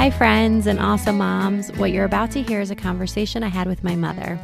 [0.00, 1.70] Hi, friends and awesome moms.
[1.72, 4.36] What you're about to hear is a conversation I had with my mother,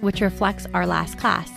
[0.00, 1.48] which reflects our last class.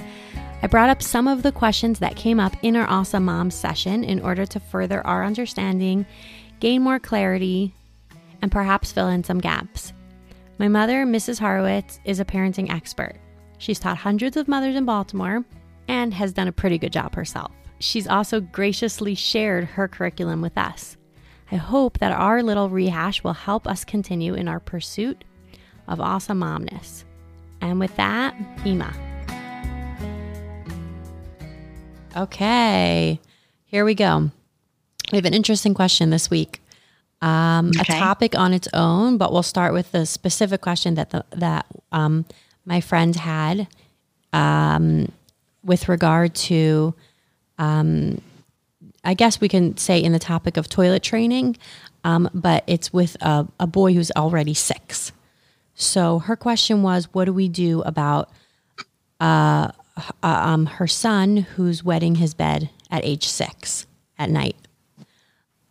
[0.62, 4.04] I brought up some of the questions that came up in our Awesome Moms session
[4.04, 6.06] in order to further our understanding,
[6.60, 7.74] gain more clarity,
[8.44, 9.92] and perhaps fill in some gaps.
[10.60, 11.40] My mother, Mrs.
[11.40, 13.16] Horowitz, is a parenting expert.
[13.58, 15.44] She's taught hundreds of mothers in Baltimore
[15.88, 17.54] and has done a pretty good job herself.
[17.80, 20.96] She's also graciously shared her curriculum with us.
[21.54, 25.24] I hope that our little rehash will help us continue in our pursuit
[25.88, 27.04] of awesome momness.
[27.62, 28.36] And with that,
[28.66, 28.92] Ima.
[32.18, 33.20] Okay,
[33.66, 34.32] here we go.
[35.12, 36.60] We have an interesting question this week.
[37.22, 37.98] Um, okay.
[37.98, 41.68] A topic on its own, but we'll start with the specific question that the, that
[41.92, 42.26] um,
[42.66, 43.68] my friend had
[44.34, 45.12] um,
[45.64, 46.96] with regard to
[47.60, 48.20] um,
[49.04, 51.58] I guess we can say in the topic of toilet training,
[52.04, 55.12] um, but it's with a, a, boy who's already six.
[55.76, 58.30] So her question was, what do we do about
[59.20, 63.86] uh, uh, um, her son who's wetting his bed at age six
[64.18, 64.56] at night?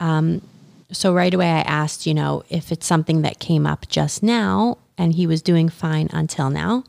[0.00, 0.42] Um,
[0.90, 4.78] so right away I asked, you know, if it's something that came up just now
[4.98, 6.84] and he was doing fine until now.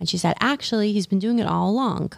[0.00, 2.12] And she said, actually, he's been doing it all along.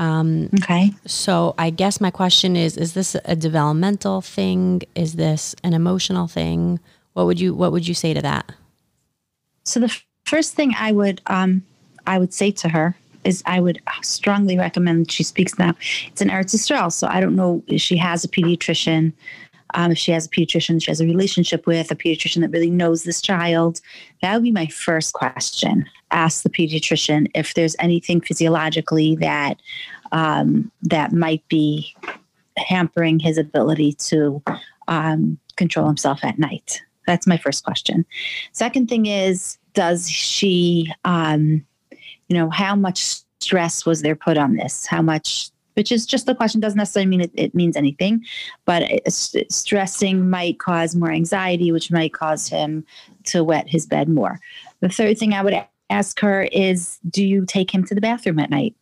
[0.00, 0.92] Um, okay.
[1.06, 4.82] So I guess my question is: Is this a developmental thing?
[4.94, 6.80] Is this an emotional thing?
[7.12, 8.50] What would you What would you say to that?
[9.64, 11.62] So the f- first thing I would um,
[12.06, 15.74] I would say to her is I would strongly recommend she speaks now.
[16.06, 19.12] It's an Eretz Yisrael, so I don't know if she has a pediatrician.
[19.74, 22.70] Um, if she has a pediatrician she has a relationship with, a pediatrician that really
[22.70, 23.80] knows this child,
[24.22, 25.86] that would be my first question.
[26.10, 29.60] Ask the pediatrician if there's anything physiologically that
[30.12, 31.94] um, that might be
[32.56, 34.42] hampering his ability to
[34.88, 36.82] um, control himself at night.
[37.06, 38.04] That's my first question.
[38.52, 41.64] Second thing is, does she, um,
[42.28, 44.86] you know, how much stress was there put on this?
[44.86, 45.50] How much
[45.80, 48.22] which is just the question doesn't necessarily mean it, it means anything
[48.66, 52.84] but stressing might cause more anxiety which might cause him
[53.24, 54.38] to wet his bed more.
[54.80, 55.58] The third thing i would
[55.88, 58.76] ask her is do you take him to the bathroom at night?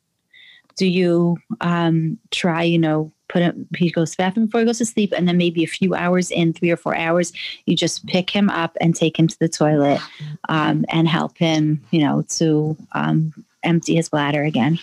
[0.77, 4.67] Do you um, try you know put him he goes to the bathroom before he
[4.67, 7.33] goes to sleep and then maybe a few hours in three or four hours
[7.67, 10.01] you just pick him up and take him to the toilet
[10.49, 13.33] um, and help him you know to um,
[13.63, 14.81] empty his bladder again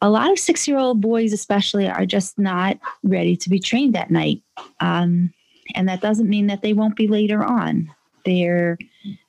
[0.00, 3.96] a lot of six year old boys, especially, are just not ready to be trained
[3.96, 4.42] at night.
[4.80, 5.32] Um,
[5.74, 7.92] and that doesn't mean that they won't be later on.
[8.24, 8.78] They're,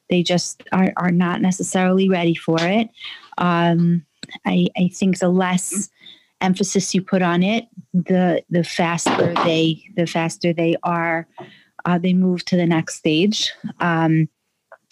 [0.09, 2.89] they just are, are not necessarily ready for it.
[3.37, 4.05] Um,
[4.45, 5.89] I, I think the less
[6.41, 11.27] emphasis you put on it, the the faster they the faster they are,
[11.85, 13.51] uh, they move to the next stage.
[13.79, 14.29] Um,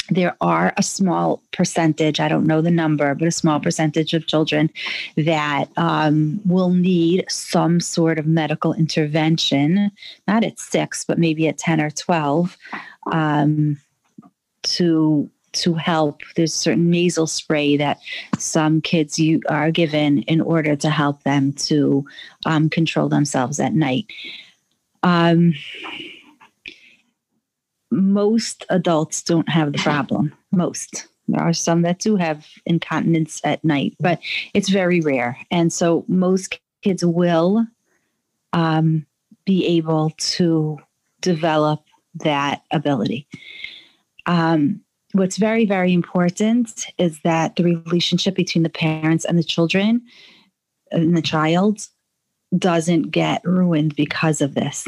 [0.09, 4.27] there are a small percentage, I don't know the number, but a small percentage of
[4.27, 4.69] children
[5.15, 9.91] that um, will need some sort of medical intervention,
[10.27, 12.57] not at six, but maybe at 10 or 12,
[13.11, 13.77] um,
[14.63, 16.21] to to help.
[16.35, 17.99] There's certain nasal spray that
[18.37, 22.05] some kids you are given in order to help them to
[22.45, 24.05] um, control themselves at night.
[25.03, 25.53] Um,
[27.91, 30.33] most adults don't have the problem.
[30.51, 31.07] Most.
[31.27, 34.19] There are some that do have incontinence at night, but
[34.53, 35.37] it's very rare.
[35.51, 37.65] And so most kids will
[38.53, 39.05] um,
[39.45, 40.79] be able to
[41.21, 41.83] develop
[42.15, 43.27] that ability.
[44.25, 44.81] Um,
[45.11, 50.01] what's very, very important is that the relationship between the parents and the children
[50.91, 51.87] and the child
[52.57, 54.87] doesn't get ruined because of this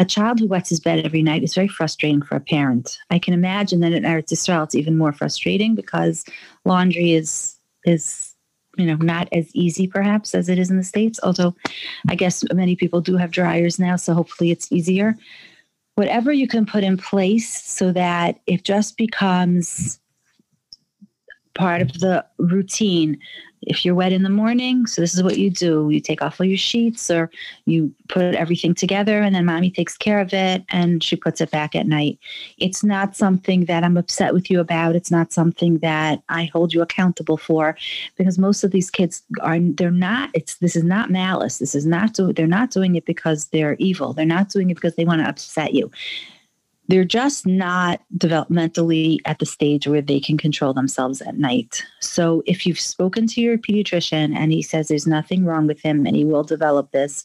[0.00, 2.98] a child who wets his bed every night is very frustrating for a parent.
[3.10, 6.24] I can imagine that in Eretz Yisrael it's even more frustrating because
[6.64, 8.34] laundry is is
[8.78, 11.20] you know not as easy perhaps as it is in the states.
[11.22, 11.54] Although
[12.08, 15.18] I guess many people do have dryers now, so hopefully it's easier.
[15.96, 20.00] Whatever you can put in place so that it just becomes
[21.54, 23.18] part of the routine
[23.62, 25.90] if you're wet in the morning, so this is what you do.
[25.90, 27.30] You take off all your sheets or
[27.66, 31.50] you put everything together and then mommy takes care of it and she puts it
[31.50, 32.18] back at night.
[32.58, 34.96] It's not something that I'm upset with you about.
[34.96, 37.76] It's not something that I hold you accountable for
[38.16, 41.58] because most of these kids are they're not it's this is not malice.
[41.58, 44.14] This is not do, they're not doing it because they're evil.
[44.14, 45.90] They're not doing it because they want to upset you
[46.90, 51.84] they're just not developmentally at the stage where they can control themselves at night.
[52.00, 56.04] So if you've spoken to your pediatrician and he says there's nothing wrong with him
[56.04, 57.24] and he will develop this,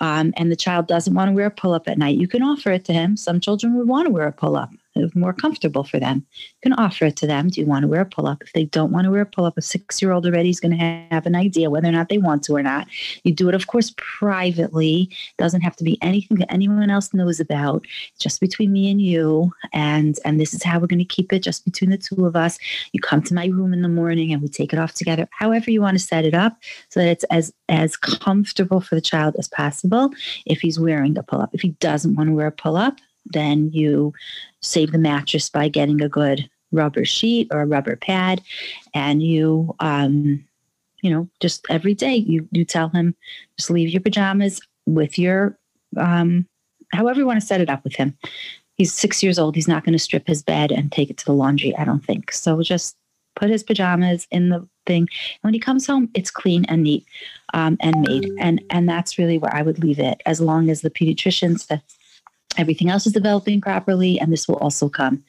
[0.00, 2.42] um, and the child doesn't want to wear a pull up at night, you can
[2.42, 3.16] offer it to him.
[3.16, 4.70] Some children would want to wear a pull up
[5.14, 6.26] more comfortable for them.
[6.34, 7.48] You can offer it to them.
[7.48, 8.42] Do you want to wear a pull up?
[8.42, 10.60] If they don't want to wear a pull up, a six year old already is
[10.60, 12.86] going to have an idea whether or not they want to or not.
[13.24, 15.08] You do it, of course, privately.
[15.10, 17.86] It doesn't have to be anything that anyone else knows about.
[18.18, 19.52] just between me and you.
[19.72, 22.36] And and this is how we're going to keep it just between the two of
[22.36, 22.58] us.
[22.92, 25.28] You come to my room in the morning and we take it off together.
[25.32, 26.56] However you want to set it up
[26.88, 30.10] so that it's as as comfortable for the child as possible
[30.46, 31.50] if he's wearing a pull up.
[31.52, 34.12] If he doesn't want to wear a pull up, then you
[34.60, 38.42] save the mattress by getting a good rubber sheet or a rubber pad.
[38.92, 40.44] And you um,
[41.02, 43.14] you know just every day you you tell him
[43.58, 45.56] just leave your pajamas with your
[45.96, 46.46] um,
[46.92, 48.16] however you want to set it up with him.
[48.76, 49.54] He's six years old.
[49.54, 52.04] He's not going to strip his bed and take it to the laundry i don't
[52.04, 52.32] think.
[52.32, 52.96] So just
[53.36, 55.02] put his pajamas in the thing.
[55.02, 57.04] And when he comes home it's clean and neat
[57.52, 58.30] um, and made.
[58.38, 60.22] And and that's really where i would leave it.
[60.26, 61.80] As long as the pediatrician says
[62.56, 65.22] everything else is developing properly and this will also come.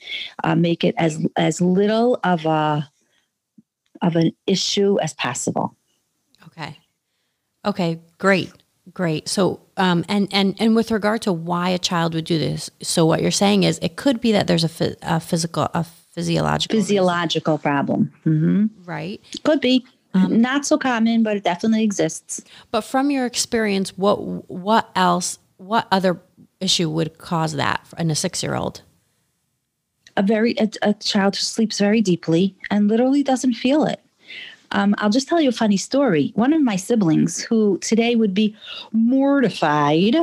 [0.44, 2.90] Uh, make it as as little of a
[4.02, 5.76] of an issue as possible.
[6.48, 6.78] Okay.
[7.66, 8.52] Okay great
[8.94, 9.28] great.
[9.28, 13.06] So um and and and with regard to why a child would do this so
[13.06, 17.56] what you're saying is it could be that there's a, a physical a physiological physiological
[17.56, 17.62] reason.
[17.62, 18.14] problem.
[18.26, 18.66] Mm-hmm.
[18.86, 19.22] right.
[19.44, 19.86] Could be.
[20.14, 22.42] Um, not so common but it definitely exists.
[22.72, 24.16] but from your experience what
[24.50, 26.22] what else what other
[26.66, 28.82] issue would cause that in a six year old?
[30.18, 34.02] A very a, a, child who sleeps very deeply and literally doesn't feel it.
[34.72, 36.32] Um, I'll just tell you a funny story.
[36.36, 38.56] One of my siblings, who today would be
[38.92, 40.16] mortified,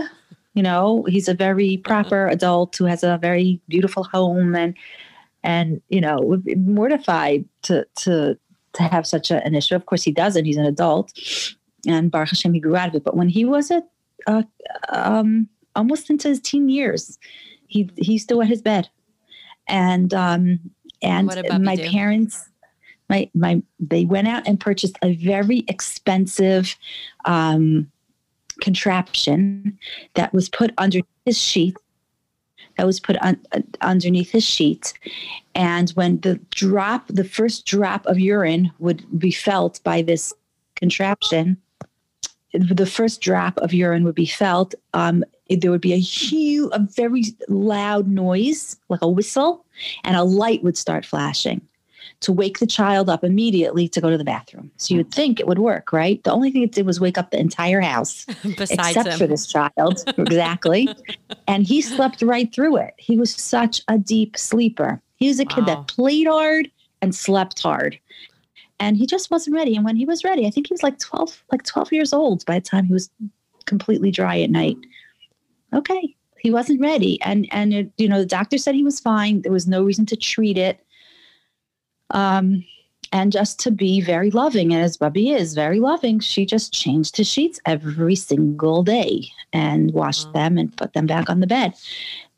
[0.55, 4.75] you know, he's a very proper adult who has a very beautiful home and
[5.45, 8.39] and you know would be mortified to to
[8.75, 9.75] to have such a, an issue.
[9.75, 10.45] Of course, he doesn't.
[10.45, 11.13] He's an adult,
[11.87, 13.05] and Baruch Hashem, he grew out of it.
[13.05, 13.83] But when he was a,
[14.89, 17.19] um, almost into his teen years.
[17.67, 18.89] He he still wet his bed,
[19.69, 20.61] and um,
[21.03, 21.27] and
[21.61, 21.89] my do?
[21.89, 22.49] parents,
[23.09, 26.77] my my they went out and purchased a very expensive
[27.25, 27.91] um,
[28.61, 29.79] contraption
[30.15, 31.77] that was put under his sheet
[32.77, 34.93] that was put on, uh, underneath his sheet.
[35.55, 40.33] And when the drop, the first drop of urine would be felt by this
[40.77, 41.57] contraption,
[42.53, 44.75] the first drop of urine would be felt.
[44.95, 45.25] Um,
[45.57, 49.65] there would be a huge, a very loud noise, like a whistle,
[50.05, 51.61] and a light would start flashing
[52.23, 54.71] to wake the child up immediately to go to the bathroom.
[54.77, 56.23] So you would think it would work, right?
[56.23, 59.19] The only thing it did was wake up the entire house, except him.
[59.19, 60.05] for this child.
[60.19, 60.89] exactly.
[61.49, 62.95] and he slept right through it.
[62.97, 65.03] He was such a deep sleeper.
[65.17, 66.71] He was a kid that played hard
[67.01, 67.99] and slept hard.
[68.79, 69.77] And he just wasn't ready.
[69.77, 72.45] And when he was ready, I think he was like 12, like 12 years old
[72.47, 73.11] by the time he was
[73.67, 74.77] completely dry at night
[75.73, 77.21] okay, he wasn't ready.
[77.23, 79.43] And, and it, you know, the doctor said he was fine.
[79.43, 80.85] There was no reason to treat it.
[82.11, 82.65] Um,
[83.13, 84.73] and just to be very loving.
[84.73, 89.93] And as Bubby is very loving, she just changed his sheets every single day and
[89.93, 90.33] washed wow.
[90.33, 91.75] them and put them back on the bed.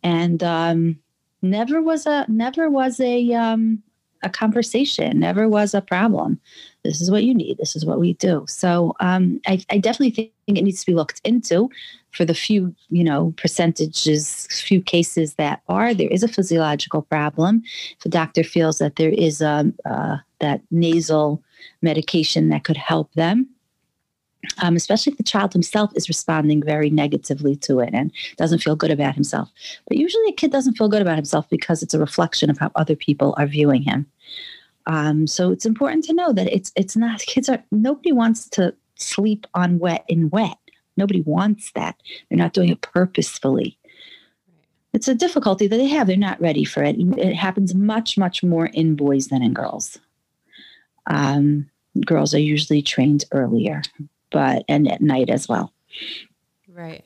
[0.03, 0.99] And um,
[1.43, 3.83] never was a never was a um,
[4.25, 6.41] a conversation, never was a problem.
[6.83, 7.59] This is what you need.
[7.59, 8.45] This is what we do.
[8.49, 11.71] So um, I, I definitely think it needs to be looked into
[12.11, 17.63] for the few, you know, percentages, few cases that are, there is a physiological problem.
[17.99, 21.43] If a doctor feels that there is a, um, uh, that nasal
[21.81, 23.49] medication that could help them,
[24.63, 28.77] um, especially if the child himself is responding very negatively to it and doesn't feel
[28.77, 29.51] good about himself.
[29.89, 32.71] But usually a kid doesn't feel good about himself because it's a reflection of how
[32.75, 34.07] other people are viewing him.
[34.87, 38.75] Um, so it's important to know that it's it's not kids are nobody wants to
[38.97, 40.59] sleep on wet in wet.
[40.97, 41.97] Nobody wants that.
[42.29, 43.79] They're not doing it purposefully.
[44.93, 46.07] It's a difficulty that they have.
[46.07, 46.97] They're not ready for it.
[47.19, 49.99] It happens much, much more in boys than in girls.
[51.09, 51.69] Um,
[52.07, 53.83] girls are usually trained earlier,
[54.35, 55.73] but and at night as well.
[56.69, 57.05] Right.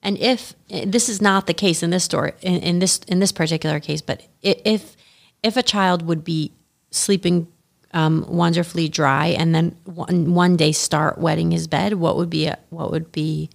[0.00, 3.32] And if this is not the case in this story, in, in this in this
[3.32, 4.96] particular case, but if
[5.42, 6.52] if a child would be
[6.92, 7.48] sleeping
[7.92, 12.46] um, wonderfully dry and then one, one day start wetting his bed, what would be
[12.46, 13.50] a, what would be?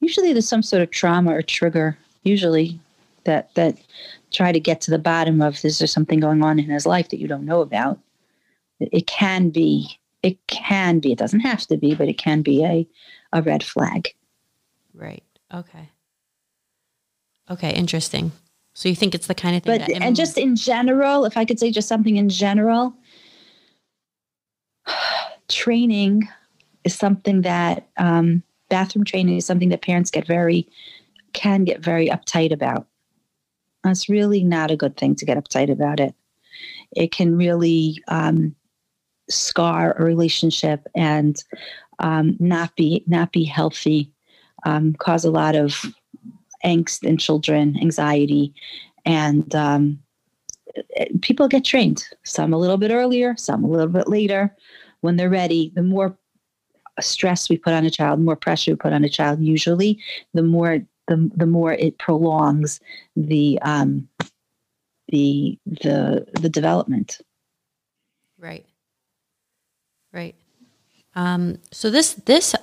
[0.00, 1.98] Usually, there's some sort of trauma or trigger.
[2.22, 2.80] Usually,
[3.24, 3.76] that that
[4.30, 7.10] try to get to the bottom of is there something going on in his life
[7.10, 7.98] that you don't know about.
[8.80, 9.98] It, it can be.
[10.22, 11.12] It can be.
[11.12, 12.86] It doesn't have to be, but it can be a
[13.32, 14.08] a red flag.
[14.94, 15.24] Right.
[15.52, 15.88] Okay.
[17.50, 17.70] Okay.
[17.70, 18.32] Interesting.
[18.74, 21.36] So you think it's the kind of thing but, that, and just in general, if
[21.36, 22.94] I could say just something in general,
[25.48, 26.28] training
[26.84, 30.66] is something that um, bathroom training is something that parents get very
[31.32, 32.86] can get very uptight about.
[33.84, 36.14] It's really not a good thing to get uptight about it.
[36.94, 38.54] It can really um,
[39.28, 41.42] scar a relationship and
[41.98, 44.10] um, not be not be healthy,
[44.64, 45.84] um, cause a lot of
[46.64, 48.54] angst in children, anxiety,
[49.04, 49.98] and um,
[51.20, 52.04] people get trained.
[52.24, 54.54] Some a little bit earlier, some a little bit later.
[55.00, 56.16] When they're ready, the more
[57.00, 59.98] stress we put on a child, the more pressure we put on a child, usually,
[60.34, 62.80] the more the the more it prolongs
[63.16, 64.08] the um,
[65.08, 67.18] the the the development.
[68.38, 68.66] Right.
[70.12, 70.34] Right.
[71.14, 72.54] Um, so this this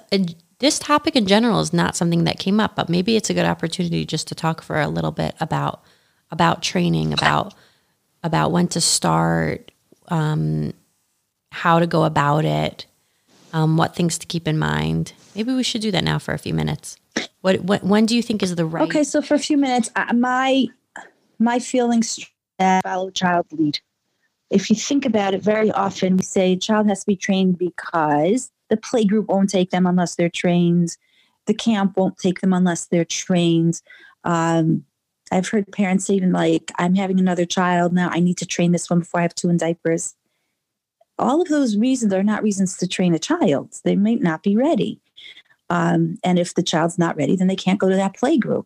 [0.60, 3.46] this topic in general is not something that came up, but maybe it's a good
[3.46, 5.84] opportunity just to talk for a little bit about
[6.32, 7.53] about training, about
[8.24, 9.72] about when to start,
[10.10, 10.74] um,
[11.51, 12.86] how to go about it,
[13.53, 15.13] um, what things to keep in mind.
[15.36, 16.98] Maybe we should do that now for a few minutes.
[17.41, 18.84] What, what when do you think is the right?
[18.84, 20.68] Okay, so for a few minutes, uh, my
[21.39, 22.20] my feelings
[22.84, 23.79] follow child lead.
[24.50, 27.58] If you think about it, very often we say a child has to be trained
[27.58, 30.98] because the playgroup won't take them unless they're trained.
[31.46, 33.82] The camp won't take them unless they're trained.
[34.24, 34.86] Um,
[35.32, 38.10] I've heard parents say even like, I'm having another child now.
[38.12, 40.15] I need to train this one before I have two in diapers.
[41.20, 43.75] All of those reasons are not reasons to train a child.
[43.84, 45.00] They might not be ready.
[45.70, 48.65] Um, and if the child's not ready, then they can't go to that playgroup.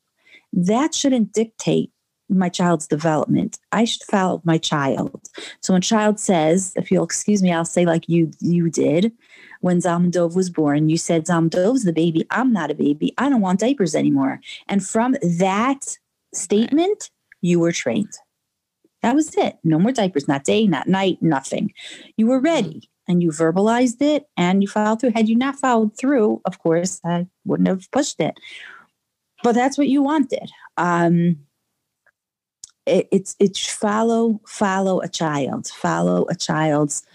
[0.53, 1.91] That shouldn't dictate
[2.29, 3.59] my child's development.
[3.71, 5.21] I should follow my child.
[5.61, 9.11] So when child says, if you'll excuse me, I'll say like you you did
[9.61, 10.89] when Zalman was born.
[10.89, 12.25] You said Zalman the baby.
[12.31, 13.13] I'm not a baby.
[13.17, 14.39] I don't want diapers anymore.
[14.67, 15.97] And from that
[16.33, 17.09] statement,
[17.41, 18.13] you were trained.
[19.01, 19.57] That was it.
[19.63, 21.73] No more diapers, not day, not night, nothing.
[22.15, 25.11] You were ready and you verbalized it and you followed through.
[25.11, 28.39] Had you not followed through, of course, I wouldn't have pushed it.
[29.43, 30.49] But that's what you wanted.
[30.77, 31.37] Um,
[32.85, 37.05] it, it's it's follow follow a child, follow a child's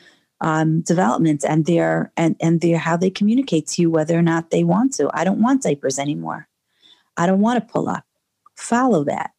[0.40, 4.50] um, development and their and and their how they communicate to you whether or not
[4.50, 5.10] they want to.
[5.12, 6.48] I don't want diapers anymore.
[7.16, 8.04] I don't want to pull up.
[8.54, 9.32] Follow that,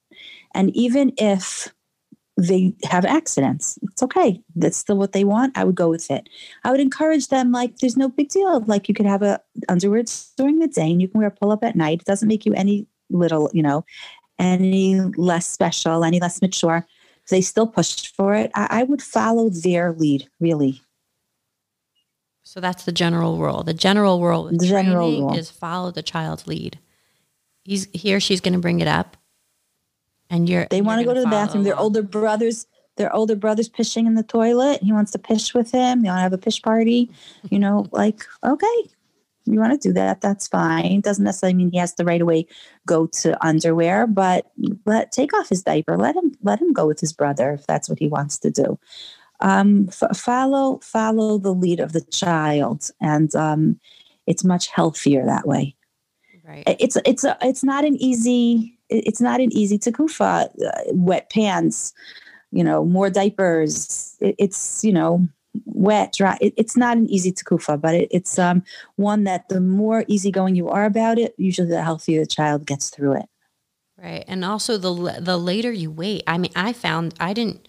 [0.53, 1.73] and even if
[2.39, 3.77] they have accidents.
[3.83, 4.41] It's okay.
[4.55, 5.57] That's still what they want.
[5.57, 6.29] I would go with it.
[6.63, 8.61] I would encourage them like there's no big deal.
[8.61, 10.03] Like you could have a underwear
[10.37, 12.01] during the day and you can wear a pull up at night.
[12.01, 13.83] It doesn't make you any little, you know,
[14.39, 16.85] any less special, any less mature.
[17.29, 18.49] They still push for it.
[18.55, 20.81] I, I would follow their lead, really.
[22.41, 23.61] So that's the general rule.
[23.61, 25.37] The general rule the general rule.
[25.37, 26.79] is follow the child's lead.
[27.63, 29.15] He's he or she's going to bring it up
[30.29, 31.63] and you're they want to go to the bathroom.
[31.63, 32.67] Their older brothers,
[32.97, 34.81] their older brothers pissing in the toilet.
[34.81, 36.01] He wants to piss with him.
[36.01, 37.11] They want to have a piss party.
[37.49, 38.89] You know, like okay,
[39.45, 40.21] you want to do that?
[40.21, 41.01] That's fine.
[41.01, 42.45] Doesn't necessarily mean he has to right away
[42.85, 44.51] go to underwear, but
[44.85, 45.97] let take off his diaper.
[45.97, 48.79] Let him let him go with his brother if that's what he wants to do.
[49.39, 53.79] Um, f- follow follow the lead of the child, and um,
[54.27, 55.75] it's much healthier that way.
[56.43, 56.63] Right.
[56.79, 60.49] It's it's a, it's not an easy it's not an easy takufa.
[60.61, 61.93] Uh, wet pants,
[62.51, 64.17] you know, more diapers.
[64.19, 65.27] It, it's you know
[65.73, 66.37] wet, dry.
[66.41, 68.63] It, it's not an easy takufa, but it, it's um,
[68.95, 72.89] one that the more easygoing you are about it, usually the healthier the child gets
[72.89, 73.25] through it.
[74.01, 76.23] Right, and also the the later you wait.
[76.25, 77.67] I mean, I found I didn't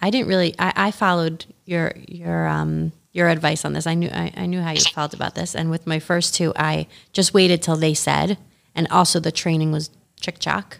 [0.00, 3.86] I didn't really I, I followed your your um your advice on this.
[3.86, 6.52] I knew I, I knew how you felt about this, and with my first two,
[6.56, 8.38] I just waited till they said,
[8.74, 9.90] and also the training was
[10.20, 10.78] chick chock.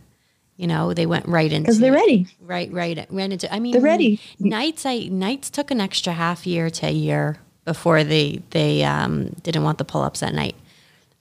[0.63, 2.29] You know, they went right into because they're ready.
[2.41, 3.53] Right, right, ran into.
[3.53, 4.21] I mean, they're ready.
[4.39, 9.31] Nights, I nights took an extra half year to a year before they they um,
[9.43, 10.55] didn't want the pull ups at night.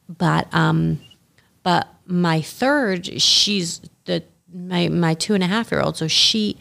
[0.07, 1.01] But um,
[1.63, 6.59] but my third, she's the my my two and a half year old, so she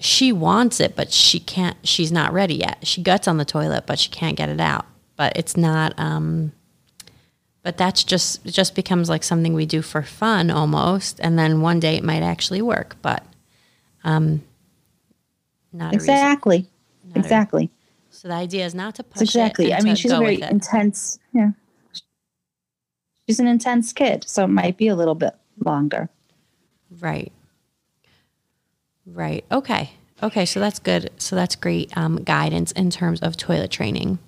[0.00, 1.76] she wants it, but she can't.
[1.84, 2.84] She's not ready yet.
[2.84, 4.84] She guts on the toilet, but she can't get it out.
[5.14, 5.94] But it's not.
[5.96, 6.50] Um,
[7.64, 11.60] but that's just it just becomes like something we do for fun almost and then
[11.60, 13.24] one day it might actually work but
[14.04, 14.42] um
[15.74, 16.68] not exactly.
[17.04, 17.70] Not exactly.
[18.10, 19.74] so the idea is not to push exactly.
[19.74, 21.50] I mean she's a very intense yeah.
[23.26, 26.08] She's an intense kid so it might be a little bit longer.
[27.00, 27.32] Right.
[29.04, 29.44] Right.
[29.50, 29.90] Okay.
[30.22, 31.10] Okay so that's good.
[31.18, 34.20] So that's great um, guidance in terms of toilet training.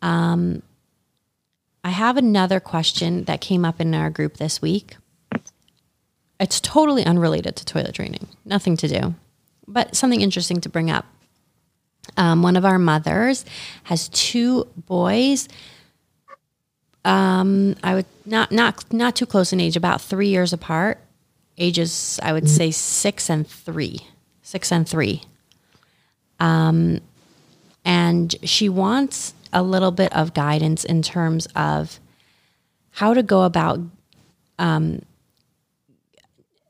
[0.00, 0.62] Um,
[1.88, 4.98] I have another question that came up in our group this week.
[6.38, 9.14] It's totally unrelated to toilet training, nothing to do,
[9.66, 11.06] but something interesting to bring up.
[12.18, 13.46] Um, one of our mothers
[13.84, 15.48] has two boys.
[17.06, 20.98] Um, I would not not not too close in age, about three years apart.
[21.56, 24.00] Ages, I would say six and three,
[24.42, 25.22] six and three.
[26.38, 27.00] Um,
[27.82, 32.00] and she wants a little bit of guidance in terms of
[32.90, 33.80] how to go about
[34.58, 35.02] um,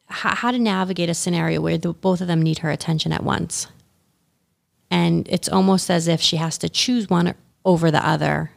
[0.08, 3.22] how, how to navigate a scenario where the, both of them need her attention at
[3.22, 3.66] once.
[4.90, 8.50] And it's almost as if she has to choose one over the other.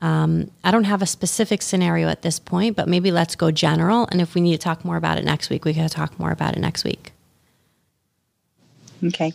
[0.00, 4.08] Um, I don't have a specific scenario at this point, but maybe let's go general.
[4.10, 6.32] And if we need to talk more about it next week, we can talk more
[6.32, 7.12] about it next week.
[9.02, 9.32] Okay.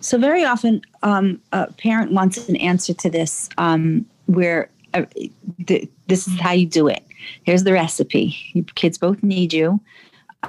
[0.00, 5.04] So very often, um, a parent wants an answer to this, um, where uh,
[5.66, 7.02] th- this is how you do it.
[7.44, 8.36] Here's the recipe.
[8.52, 9.80] Your kids both need you.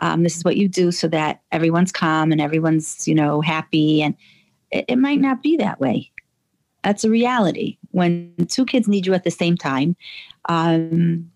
[0.02, 4.02] Um, this is what you do so that everyone's calm and everyone's you know happy.
[4.02, 4.16] And
[4.72, 6.12] it, it might not be that way.
[6.84, 7.78] That's a reality.
[7.92, 9.96] When two kids need you at the same time,
[10.50, 11.30] um,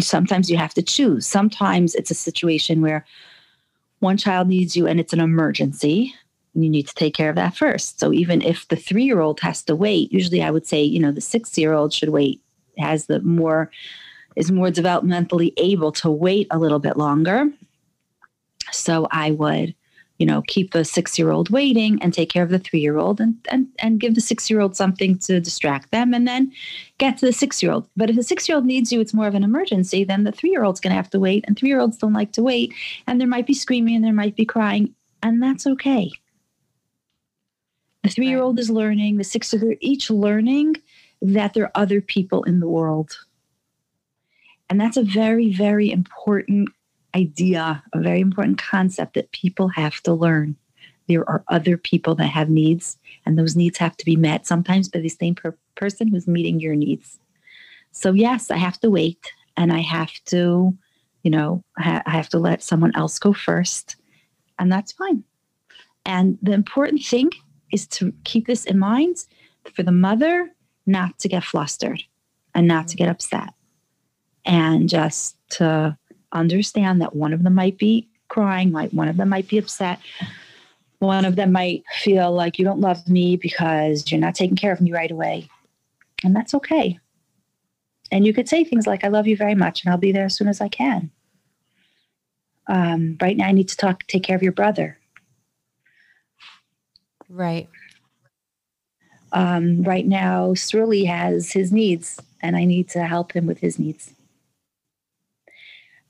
[0.00, 1.26] sometimes you have to choose.
[1.26, 3.04] Sometimes it's a situation where
[4.00, 6.14] one child needs you and it's an emergency
[6.62, 8.00] you need to take care of that first.
[8.00, 11.00] So even if the three year old has to wait, usually I would say, you
[11.00, 12.40] know, the six year old should wait,
[12.78, 13.70] has the more,
[14.36, 17.46] is more developmentally able to wait a little bit longer.
[18.72, 19.74] So I would,
[20.18, 22.96] you know, keep the six year old waiting and take care of the three year
[22.96, 26.52] old and, and, and give the six year old something to distract them and then
[26.98, 27.88] get to the six year old.
[27.96, 30.32] But if the six year old needs you, it's more of an emergency, then the
[30.32, 31.44] three year old's going to have to wait.
[31.46, 32.72] And three year olds don't like to wait.
[33.06, 34.94] And there might be screaming and there might be crying.
[35.22, 36.10] And that's okay.
[38.06, 40.76] The three year old is learning, the six year old, each learning
[41.20, 43.18] that there are other people in the world.
[44.70, 46.68] And that's a very, very important
[47.16, 50.54] idea, a very important concept that people have to learn.
[51.08, 54.88] There are other people that have needs, and those needs have to be met sometimes
[54.88, 57.18] by the same per- person who's meeting your needs.
[57.90, 60.78] So, yes, I have to wait and I have to,
[61.24, 63.96] you know, I have to let someone else go first,
[64.60, 65.24] and that's fine.
[66.04, 67.30] And the important thing
[67.72, 69.16] is to keep this in mind
[69.74, 70.50] for the mother
[70.86, 72.02] not to get flustered
[72.54, 73.52] and not to get upset.
[74.44, 75.98] And just to
[76.32, 80.00] understand that one of them might be crying like one of them might be upset.
[80.98, 84.72] One of them might feel like you don't love me because you're not taking care
[84.72, 85.48] of me right away.
[86.24, 86.98] And that's okay.
[88.10, 90.26] And you could say things like i love you very much and i'll be there
[90.26, 91.10] as soon as i can.
[92.68, 94.98] Um, right now i need to talk take care of your brother
[97.28, 97.68] Right.
[99.32, 103.78] Um, right now, Sruli has his needs, and I need to help him with his
[103.78, 104.12] needs.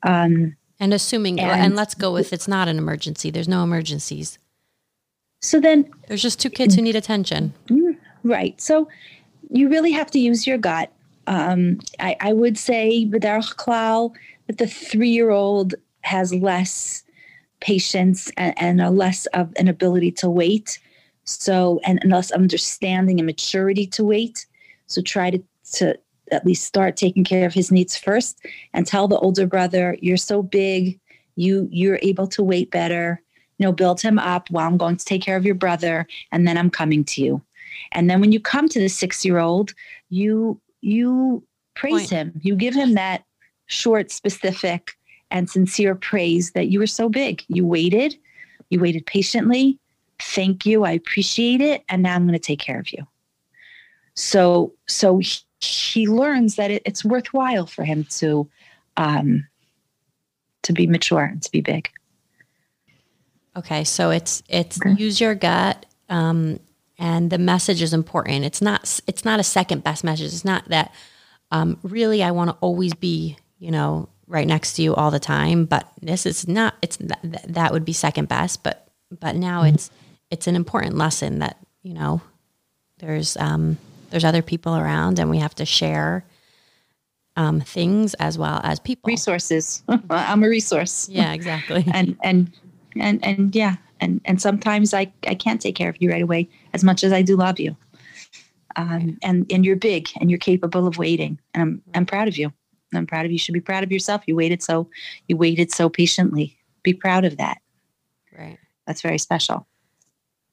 [0.03, 3.31] Um, and assuming, and, and let's go with it's not an emergency.
[3.31, 4.37] There's no emergencies.
[5.41, 7.53] So then, there's just two kids who need attention.
[7.67, 8.59] Mm, right.
[8.61, 8.87] So
[9.49, 10.91] you really have to use your gut.
[11.25, 14.13] Um, I, I, would say, B'derech Klal,
[14.45, 17.03] that the three-year-old has less
[17.59, 20.79] patience and, and a less of an ability to wait
[21.27, 24.45] so, and, and less understanding and maturity to wait.
[24.87, 25.97] So try to, to
[26.31, 28.39] at least start taking care of his needs first
[28.73, 30.99] and tell the older brother, you're so big,
[31.35, 33.21] you you're able to wait better.
[33.57, 36.47] You know, build him up while I'm going to take care of your brother, and
[36.47, 37.41] then I'm coming to you.
[37.91, 39.73] And then when you come to the six year old,
[40.09, 41.43] you you
[41.75, 42.09] praise Point.
[42.09, 42.41] him.
[42.41, 43.23] You give him that
[43.65, 44.91] short, specific,
[45.31, 47.43] and sincere praise that you were so big.
[47.47, 48.15] You waited,
[48.69, 49.79] you waited patiently,
[50.19, 50.83] thank you.
[50.83, 51.83] I appreciate it.
[51.89, 53.05] And now i'm going to take care of you.
[54.15, 58.49] So so he, he learns that it, it's worthwhile for him to
[58.97, 59.47] um
[60.63, 61.89] to be mature and to be big.
[63.55, 64.93] Okay so it's it's okay.
[65.01, 66.59] use your gut um
[66.99, 68.43] and the message is important.
[68.43, 70.33] It's not it's not a second best message.
[70.33, 70.91] It's not that
[71.51, 75.19] um really i want to always be you know right next to you all the
[75.19, 79.63] time but this is not it's that, that would be second best but but now
[79.63, 79.75] mm-hmm.
[79.75, 79.89] it's
[80.29, 82.21] it's an important lesson that you know
[82.99, 83.77] there's um,
[84.09, 86.25] there's other people around and we have to share
[87.35, 89.07] um, things as well as people.
[89.07, 89.83] Resources.
[90.09, 91.07] I'm a resource.
[91.09, 91.85] Yeah exactly.
[91.93, 92.51] And and
[92.99, 96.49] and and yeah and and sometimes i i can't take care of you right away
[96.73, 97.75] as much as i do love you.
[98.75, 102.37] Um, and and you're big and you're capable of waiting and i'm i'm proud of
[102.37, 102.51] you.
[102.93, 103.35] I'm proud of you.
[103.35, 104.23] you should be proud of yourself.
[104.27, 104.89] You waited so
[105.27, 106.57] you waited so patiently.
[106.83, 107.57] Be proud of that.
[108.37, 108.57] Right.
[108.85, 109.67] That's very special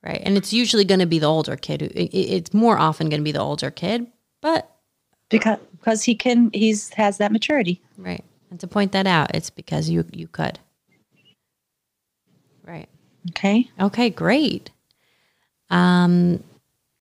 [0.05, 0.23] right?
[0.25, 1.93] And it's usually going to be the older kid.
[1.95, 4.07] It's more often going to be the older kid,
[4.41, 4.71] but
[5.31, 8.25] because because he can he's has that maturity, right?
[8.51, 10.59] And to point that out, it's because you you could,
[12.65, 12.89] right?
[13.31, 13.71] Okay.
[13.81, 14.71] Okay, great.
[15.71, 16.45] Um,